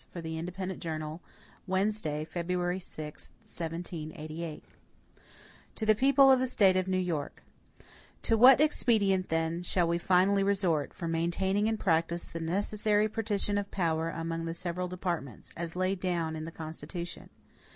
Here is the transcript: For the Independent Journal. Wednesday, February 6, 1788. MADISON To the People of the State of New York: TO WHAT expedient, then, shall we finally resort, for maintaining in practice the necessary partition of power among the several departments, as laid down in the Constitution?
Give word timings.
For 0.11 0.19
the 0.19 0.39
Independent 0.39 0.81
Journal. 0.81 1.21
Wednesday, 1.67 2.25
February 2.25 2.79
6, 2.79 3.29
1788. 3.43 4.47
MADISON 4.49 4.73
To 5.75 5.85
the 5.85 5.93
People 5.93 6.31
of 6.31 6.39
the 6.39 6.47
State 6.47 6.75
of 6.75 6.87
New 6.87 6.97
York: 6.97 7.43
TO 8.23 8.35
WHAT 8.35 8.59
expedient, 8.59 9.29
then, 9.29 9.61
shall 9.61 9.87
we 9.87 9.99
finally 9.99 10.41
resort, 10.41 10.91
for 10.95 11.07
maintaining 11.07 11.67
in 11.67 11.77
practice 11.77 12.23
the 12.23 12.39
necessary 12.39 13.07
partition 13.07 13.59
of 13.59 13.69
power 13.69 14.09
among 14.09 14.45
the 14.45 14.55
several 14.55 14.87
departments, 14.87 15.51
as 15.55 15.75
laid 15.75 15.99
down 15.99 16.35
in 16.35 16.45
the 16.45 16.51
Constitution? 16.51 17.29